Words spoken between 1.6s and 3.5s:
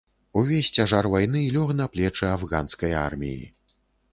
на плечы афганскай арміі.